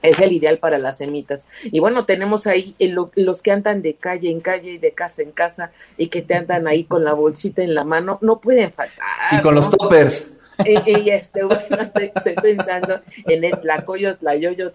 es 0.01 0.19
el 0.19 0.33
ideal 0.33 0.57
para 0.57 0.77
las 0.77 0.98
semitas. 0.98 1.45
Y 1.63 1.79
bueno, 1.79 2.05
tenemos 2.05 2.48
ahí 2.48 2.75
los 3.15 3.41
que 3.41 3.51
andan 3.51 3.81
de 3.81 3.95
calle 3.95 4.29
en 4.29 4.39
calle 4.39 4.71
y 4.71 4.77
de 4.77 4.91
casa 4.91 5.21
en 5.21 5.31
casa 5.31 5.71
y 5.98 6.07
que 6.07 6.21
te 6.21 6.36
andan 6.36 6.67
ahí 6.67 6.83
con 6.83 7.03
la 7.03 7.13
bolsita 7.13 7.62
en 7.62 7.75
la 7.75 7.83
mano, 7.83 8.17
no 8.21 8.39
pueden 8.39 8.71
faltar. 8.71 9.05
Y 9.31 9.41
con 9.41 9.55
los 9.55 9.69
toppers. 9.69 10.25
Y, 10.65 11.09
este, 11.09 11.43
bueno, 11.43 11.62
estoy, 11.95 12.33
pensando 12.41 13.01
en 13.25 13.43
el 13.43 13.59
tlacoyos, 13.59 14.19
tlayoyos, 14.19 14.74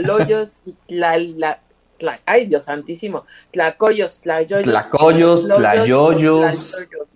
loyos 0.00 0.60
y 0.64 0.76
la, 0.88 1.60
ay 2.26 2.46
Dios 2.46 2.64
santísimo, 2.64 3.24
tlacoyos, 3.50 4.20
tlayoyos, 4.20 4.64
tlacoyos, 4.64 5.46
tlayoyos, 5.46 6.68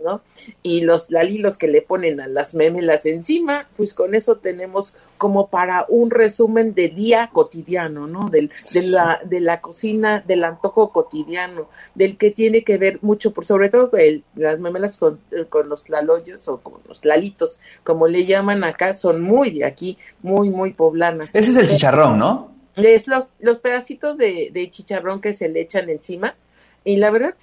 ¿no? 0.04 0.20
Y 0.62 0.82
los 0.82 1.10
lalilos 1.10 1.58
que 1.58 1.68
le 1.68 1.82
ponen 1.82 2.20
a 2.20 2.26
las 2.26 2.54
memelas 2.54 3.06
encima, 3.06 3.66
pues 3.76 3.94
con 3.94 4.14
eso 4.14 4.36
tenemos 4.36 4.94
como 5.18 5.48
para 5.48 5.84
un 5.88 6.10
resumen 6.10 6.74
de 6.74 6.88
día 6.88 7.30
cotidiano, 7.32 8.06
¿no? 8.06 8.28
Del, 8.28 8.50
de, 8.72 8.82
la, 8.82 9.20
de 9.24 9.40
la 9.40 9.60
cocina, 9.60 10.22
del 10.26 10.44
antojo 10.44 10.92
cotidiano, 10.92 11.68
del 11.94 12.16
que 12.16 12.30
tiene 12.30 12.62
que 12.62 12.78
ver 12.78 13.00
mucho, 13.02 13.32
por 13.32 13.44
sobre 13.44 13.68
todo 13.68 13.90
el, 13.96 14.22
las 14.36 14.58
memelas 14.60 14.96
con, 14.96 15.18
eh, 15.32 15.44
con 15.48 15.68
los 15.68 15.84
tlaloyos 15.84 16.46
o 16.48 16.58
con 16.58 16.80
los 16.88 17.04
lalitos, 17.04 17.60
como 17.82 18.06
le 18.06 18.24
llaman 18.26 18.64
acá, 18.64 18.94
son 18.94 19.20
muy 19.20 19.50
de 19.50 19.64
aquí, 19.64 19.98
muy, 20.22 20.48
muy 20.50 20.72
poblanas. 20.72 21.34
Ese 21.34 21.50
es 21.50 21.56
el 21.56 21.68
chicharrón, 21.68 22.18
¿no? 22.18 22.57
Es 22.78 23.08
los, 23.08 23.30
los 23.40 23.58
pedacitos 23.58 24.16
de, 24.18 24.50
de 24.52 24.70
chicharrón 24.70 25.20
que 25.20 25.34
se 25.34 25.48
le 25.48 25.60
echan 25.60 25.90
encima. 25.90 26.36
Y 26.84 26.96
la 26.96 27.10
verdad, 27.10 27.34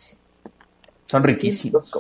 son 1.08 1.24
riquísimos. 1.24 1.92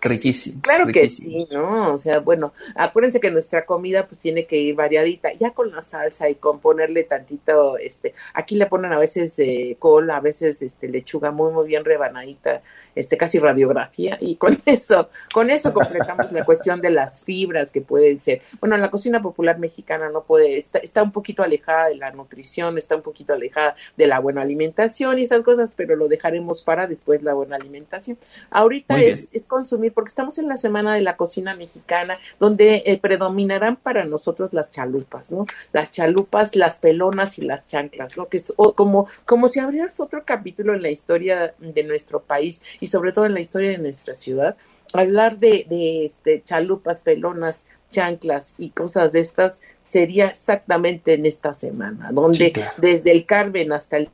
riquísimos. 0.00 0.62
Claro 0.62 0.86
que 0.88 1.08
sí, 1.08 1.46
¿no? 1.52 1.94
O 1.94 1.98
sea, 2.00 2.18
bueno, 2.18 2.52
acuérdense 2.74 3.20
que 3.20 3.30
nuestra 3.30 3.64
comida 3.64 4.06
pues 4.06 4.20
tiene 4.20 4.44
que 4.44 4.56
ir 4.56 4.74
variadita, 4.74 5.32
ya 5.34 5.52
con 5.52 5.70
la 5.70 5.82
salsa 5.82 6.28
y 6.28 6.34
con 6.34 6.58
ponerle 6.58 7.04
tantito, 7.04 7.78
este, 7.78 8.12
aquí 8.34 8.56
le 8.56 8.66
ponen 8.66 8.92
a 8.92 8.98
veces 8.98 9.38
eh, 9.38 9.76
col, 9.78 10.10
a 10.10 10.18
veces 10.18 10.62
este 10.62 10.88
lechuga 10.88 11.30
muy 11.30 11.52
muy 11.52 11.68
bien 11.68 11.84
rebanadita, 11.84 12.62
este 12.96 13.16
casi 13.16 13.38
radiografía 13.38 14.18
y 14.20 14.34
con 14.34 14.60
eso, 14.66 15.10
con 15.32 15.50
eso 15.50 15.72
completamos 15.72 16.32
la 16.32 16.44
cuestión 16.44 16.80
de 16.80 16.90
las 16.90 17.22
fibras 17.22 17.70
que 17.70 17.82
pueden 17.82 18.18
ser. 18.18 18.42
Bueno, 18.58 18.76
la 18.76 18.90
cocina 18.90 19.22
popular 19.22 19.60
mexicana 19.60 20.08
no 20.10 20.24
puede, 20.24 20.58
está, 20.58 20.78
está 20.78 21.04
un 21.04 21.12
poquito 21.12 21.44
alejada 21.44 21.86
de 21.86 21.96
la 21.96 22.10
nutrición, 22.10 22.78
está 22.78 22.96
un 22.96 23.02
poquito 23.02 23.32
alejada 23.32 23.76
de 23.96 24.08
la 24.08 24.18
buena 24.18 24.42
alimentación 24.42 25.20
y 25.20 25.22
esas 25.22 25.42
cosas, 25.42 25.72
pero 25.76 25.94
lo 25.94 26.08
dejaremos 26.08 26.64
para 26.64 26.88
después 26.88 27.22
la 27.22 27.34
buena 27.34 27.54
alimentación. 27.54 28.18
Ahorita 28.50 29.00
es, 29.00 29.34
es, 29.34 29.46
consumir, 29.46 29.92
porque 29.92 30.08
estamos 30.08 30.38
en 30.38 30.48
la 30.48 30.56
semana 30.56 30.94
de 30.94 31.00
la 31.00 31.16
cocina 31.16 31.54
mexicana, 31.54 32.18
donde 32.40 32.82
eh, 32.86 32.98
predominarán 33.00 33.76
para 33.76 34.04
nosotros 34.04 34.52
las 34.52 34.70
chalupas, 34.70 35.30
¿no? 35.30 35.46
Las 35.72 35.92
chalupas, 35.92 36.56
las 36.56 36.76
pelonas 36.76 37.38
y 37.38 37.42
las 37.42 37.66
chanclas, 37.66 38.16
¿no? 38.16 38.28
Que 38.28 38.38
es 38.38 38.52
como, 38.74 39.08
como 39.24 39.48
si 39.48 39.60
abrieras 39.60 40.00
otro 40.00 40.24
capítulo 40.24 40.74
en 40.74 40.82
la 40.82 40.90
historia 40.90 41.54
de 41.58 41.84
nuestro 41.84 42.20
país 42.20 42.62
y 42.80 42.86
sobre 42.88 43.12
todo 43.12 43.26
en 43.26 43.34
la 43.34 43.40
historia 43.40 43.70
de 43.70 43.78
nuestra 43.78 44.14
ciudad. 44.14 44.56
Hablar 44.92 45.38
de, 45.38 45.66
de 45.68 46.04
este, 46.04 46.42
chalupas, 46.44 47.00
pelonas, 47.00 47.66
chanclas 47.90 48.54
y 48.58 48.70
cosas 48.70 49.12
de 49.12 49.20
estas 49.20 49.60
sería 49.82 50.26
exactamente 50.26 51.14
en 51.14 51.26
esta 51.26 51.54
semana, 51.54 52.10
donde 52.12 52.52
desde 52.78 53.12
el 53.12 53.26
Carmen 53.26 53.72
hasta 53.72 53.96
el 53.96 54.08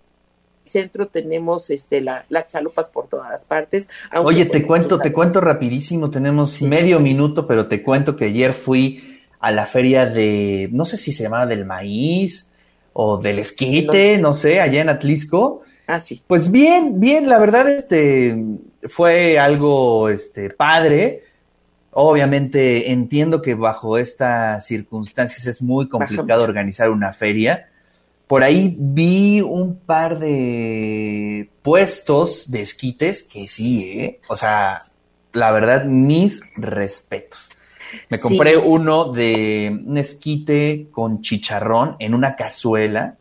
centro 0.66 1.08
tenemos 1.08 1.70
este 1.70 2.00
la, 2.00 2.24
las 2.28 2.46
chalupas 2.46 2.88
por 2.88 3.08
todas 3.08 3.46
partes. 3.46 3.88
Oye, 4.22 4.46
te 4.46 4.64
cuento, 4.64 4.98
te 4.98 5.12
cuento 5.12 5.40
rapidísimo, 5.40 6.10
tenemos 6.10 6.62
medio 6.62 7.00
minuto, 7.00 7.46
pero 7.46 7.66
te 7.66 7.82
cuento 7.82 8.16
que 8.16 8.26
ayer 8.26 8.54
fui 8.54 9.20
a 9.40 9.50
la 9.50 9.66
feria 9.66 10.06
de, 10.06 10.68
no 10.72 10.84
sé 10.84 10.96
si 10.96 11.12
se 11.12 11.24
llamaba 11.24 11.46
del 11.46 11.64
maíz 11.64 12.46
o 12.92 13.16
del 13.16 13.38
esquite, 13.38 14.18
no, 14.18 14.34
sé, 14.34 14.60
allá 14.60 14.82
en 14.82 14.90
Atlisco. 14.90 15.62
Ah, 15.86 16.00
sí. 16.00 16.22
Pues 16.26 16.50
bien, 16.50 17.00
bien, 17.00 17.28
la 17.28 17.38
verdad, 17.38 17.68
este, 17.68 18.36
fue 18.84 19.38
algo, 19.38 20.08
este, 20.08 20.50
padre. 20.50 21.24
Obviamente 21.92 22.92
entiendo 22.92 23.42
que 23.42 23.54
bajo 23.54 23.98
estas 23.98 24.66
circunstancias 24.66 25.46
es 25.46 25.60
muy 25.60 25.88
complicado 25.88 26.44
organizar 26.44 26.90
una 26.90 27.12
feria, 27.12 27.69
por 28.30 28.44
ahí 28.44 28.76
vi 28.78 29.40
un 29.40 29.80
par 29.80 30.20
de 30.20 31.50
puestos 31.62 32.49
de 32.49 32.62
esquites 32.62 33.25
que 33.25 33.49
sí, 33.49 33.90
¿eh? 33.90 34.20
O 34.28 34.37
sea, 34.37 34.84
la 35.32 35.50
verdad, 35.50 35.84
mis 35.84 36.40
respetos. 36.54 37.50
Me 38.08 38.20
compré 38.20 38.56
uno 38.56 39.10
de 39.10 39.76
un 39.84 39.99
esquite 39.99 40.87
con 40.92 41.22
chicharrón 41.22 41.96
en 41.99 42.14
una 42.14 42.37
cazuela 42.37 43.16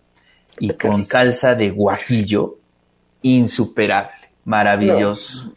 y 0.59 0.73
con 0.73 1.03
salsa 1.03 1.55
de 1.55 1.71
guajillo. 1.71 2.59
Insuperable, 3.23 4.29
maravilloso. 4.45 5.55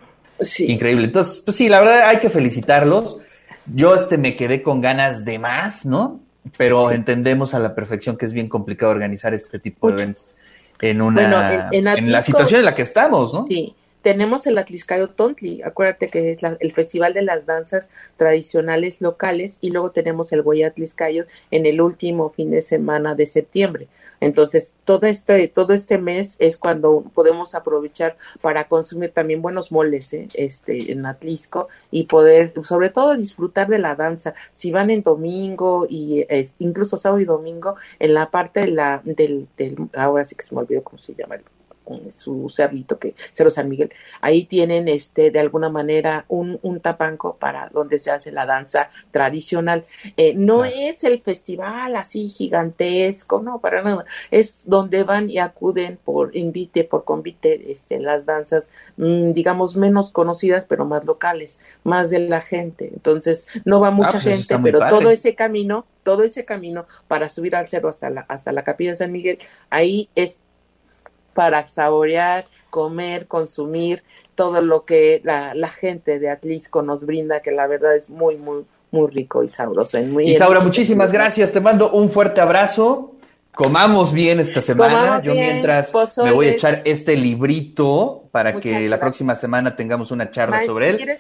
Increíble. 0.60 1.04
Entonces, 1.08 1.42
pues 1.44 1.58
sí, 1.58 1.68
la 1.68 1.80
verdad 1.80 2.08
hay 2.08 2.20
que 2.20 2.30
felicitarlos. 2.30 3.18
Yo 3.66 3.94
este 3.96 4.16
me 4.16 4.34
quedé 4.34 4.62
con 4.62 4.80
ganas 4.80 5.26
de 5.26 5.38
más, 5.38 5.84
¿no? 5.84 6.21
Pero 6.56 6.90
entendemos 6.90 7.54
a 7.54 7.58
la 7.58 7.74
perfección 7.74 8.16
que 8.16 8.26
es 8.26 8.32
bien 8.32 8.48
complicado 8.48 8.92
organizar 8.92 9.34
este 9.34 9.58
tipo 9.58 9.88
de 9.88 9.94
eventos 9.94 10.30
en 10.80 11.00
una 11.00 11.68
en, 11.70 12.10
la 12.10 12.22
situación 12.22 12.60
en 12.60 12.66
la 12.66 12.74
que 12.74 12.82
estamos, 12.82 13.32
¿no? 13.32 13.46
Sí. 13.46 13.74
Tenemos 14.02 14.48
el 14.48 14.58
Atliscayo 14.58 15.06
Tontli, 15.10 15.62
acuérdate 15.62 16.08
que 16.08 16.32
es 16.32 16.38
el 16.42 16.72
festival 16.72 17.14
de 17.14 17.22
las 17.22 17.46
danzas 17.46 17.88
tradicionales 18.16 19.00
locales 19.00 19.58
y 19.60 19.70
luego 19.70 19.92
tenemos 19.92 20.32
el 20.32 20.42
Goya 20.42 20.66
Atliscayo 20.66 21.26
en 21.52 21.66
el 21.66 21.80
último 21.80 22.30
fin 22.30 22.50
de 22.50 22.62
semana 22.62 23.14
de 23.14 23.26
septiembre. 23.26 23.86
Entonces, 24.22 24.76
todo 24.84 25.06
este, 25.06 25.48
todo 25.48 25.72
este 25.72 25.98
mes 25.98 26.36
es 26.38 26.56
cuando 26.56 27.02
podemos 27.12 27.56
aprovechar 27.56 28.16
para 28.40 28.68
consumir 28.68 29.10
también 29.10 29.42
buenos 29.42 29.72
moles 29.72 30.12
¿eh? 30.14 30.28
este, 30.34 30.92
en 30.92 31.04
Atlisco 31.06 31.68
y 31.90 32.04
poder, 32.04 32.52
sobre 32.62 32.90
todo, 32.90 33.16
disfrutar 33.16 33.66
de 33.66 33.80
la 33.80 33.96
danza. 33.96 34.34
Si 34.54 34.70
van 34.70 34.90
en 34.90 35.02
domingo 35.02 35.86
y 35.90 36.24
incluso 36.60 36.98
sábado 36.98 37.20
y 37.20 37.24
domingo, 37.24 37.74
en 37.98 38.14
la 38.14 38.30
parte 38.30 38.60
de 38.60 38.68
la, 38.68 39.02
del, 39.04 39.48
del, 39.56 39.76
ahora 39.92 40.24
sí 40.24 40.36
que 40.36 40.44
se 40.44 40.54
me 40.54 40.60
olvidó 40.60 40.84
cómo 40.84 41.02
se 41.02 41.14
llama 41.14 41.36
su 42.10 42.50
cerrito, 42.50 42.98
que 42.98 43.14
Cerro 43.32 43.50
San 43.50 43.68
Miguel, 43.68 43.92
ahí 44.20 44.44
tienen 44.44 44.88
este 44.88 45.30
de 45.30 45.40
alguna 45.40 45.68
manera 45.68 46.24
un, 46.28 46.58
un 46.62 46.80
tapanco 46.80 47.36
para 47.36 47.68
donde 47.68 47.98
se 47.98 48.10
hace 48.10 48.32
la 48.32 48.46
danza 48.46 48.90
tradicional. 49.10 49.84
Eh, 50.16 50.34
no 50.34 50.64
es 50.64 51.04
el 51.04 51.20
festival 51.20 51.96
así 51.96 52.28
gigantesco, 52.28 53.42
no, 53.42 53.60
para 53.60 53.82
nada. 53.82 54.04
Es 54.30 54.62
donde 54.68 55.04
van 55.04 55.30
y 55.30 55.38
acuden 55.38 55.98
por 56.02 56.36
invite, 56.36 56.84
por 56.84 57.04
convite, 57.04 57.72
este, 57.72 57.98
las 57.98 58.26
danzas, 58.26 58.70
mm, 58.96 59.32
digamos, 59.32 59.76
menos 59.76 60.10
conocidas, 60.10 60.66
pero 60.66 60.84
más 60.84 61.04
locales, 61.04 61.60
más 61.84 62.10
de 62.10 62.20
la 62.20 62.40
gente. 62.40 62.90
Entonces, 62.92 63.48
no 63.64 63.80
va 63.80 63.90
mucha 63.90 64.08
ah, 64.08 64.20
pues 64.22 64.24
gente, 64.24 64.58
pero 64.62 64.80
todo 64.88 65.10
ese 65.10 65.34
camino, 65.34 65.86
todo 66.02 66.22
ese 66.22 66.44
camino 66.44 66.86
para 67.08 67.28
subir 67.28 67.56
al 67.56 67.68
cerro 67.68 67.88
hasta 67.88 68.10
la, 68.10 68.22
hasta 68.28 68.52
la 68.52 68.64
capilla 68.64 68.90
de 68.90 68.96
San 68.96 69.12
Miguel, 69.12 69.38
ahí 69.70 70.08
es 70.14 70.40
para 71.34 71.66
saborear, 71.68 72.44
comer, 72.70 73.26
consumir 73.26 74.02
todo 74.34 74.60
lo 74.60 74.84
que 74.84 75.20
la, 75.24 75.68
gente 75.70 76.18
de 76.18 76.30
Atlisco 76.30 76.82
nos 76.82 77.04
brinda, 77.04 77.40
que 77.40 77.50
la 77.50 77.66
verdad 77.66 77.94
es 77.96 78.10
muy, 78.10 78.36
muy, 78.36 78.64
muy 78.90 79.10
rico 79.10 79.42
y 79.42 79.48
sabroso. 79.48 80.00
muy 80.02 80.30
Isaura, 80.30 80.60
muchísimas 80.60 81.12
gracias. 81.12 81.52
Te 81.52 81.60
mando 81.60 81.92
un 81.92 82.08
fuerte 82.08 82.40
abrazo. 82.40 83.14
Comamos 83.54 84.12
bien 84.12 84.40
esta 84.40 84.62
semana. 84.62 85.20
Yo 85.20 85.34
mientras 85.34 85.92
me 86.16 86.32
voy 86.32 86.46
a 86.46 86.50
echar 86.52 86.80
este 86.84 87.16
librito 87.16 88.24
para 88.30 88.58
que 88.58 88.88
la 88.88 88.98
próxima 88.98 89.36
semana 89.36 89.76
tengamos 89.76 90.10
una 90.10 90.30
charla 90.30 90.64
sobre 90.64 90.90
él. 90.90 91.18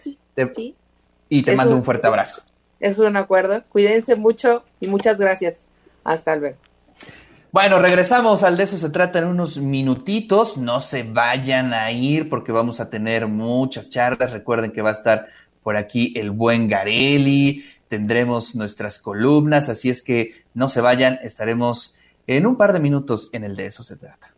Y 1.28 1.42
te 1.42 1.54
mando 1.54 1.76
un 1.76 1.84
fuerte 1.84 2.06
abrazo. 2.06 2.42
Es 2.80 2.98
un 2.98 3.16
acuerdo. 3.16 3.62
Cuídense 3.68 4.16
mucho 4.16 4.64
y 4.80 4.88
muchas 4.88 5.20
gracias. 5.20 5.68
Hasta 6.04 6.34
luego. 6.36 6.71
Bueno, 7.52 7.78
regresamos 7.80 8.44
al 8.44 8.56
de 8.56 8.64
eso 8.64 8.78
se 8.78 8.88
trata 8.88 9.18
en 9.18 9.26
unos 9.26 9.58
minutitos. 9.58 10.56
No 10.56 10.80
se 10.80 11.02
vayan 11.02 11.74
a 11.74 11.92
ir 11.92 12.30
porque 12.30 12.50
vamos 12.50 12.80
a 12.80 12.88
tener 12.88 13.26
muchas 13.26 13.90
charlas. 13.90 14.32
Recuerden 14.32 14.72
que 14.72 14.80
va 14.80 14.88
a 14.88 14.94
estar 14.94 15.26
por 15.62 15.76
aquí 15.76 16.14
el 16.16 16.30
buen 16.30 16.66
Garelli. 16.66 17.62
Tendremos 17.88 18.54
nuestras 18.54 18.98
columnas, 18.98 19.68
así 19.68 19.90
es 19.90 20.00
que 20.00 20.46
no 20.54 20.70
se 20.70 20.80
vayan. 20.80 21.18
Estaremos 21.22 21.94
en 22.26 22.46
un 22.46 22.56
par 22.56 22.72
de 22.72 22.80
minutos 22.80 23.28
en 23.34 23.44
el 23.44 23.54
de 23.54 23.66
eso 23.66 23.82
se 23.82 23.98
trata. 23.98 24.31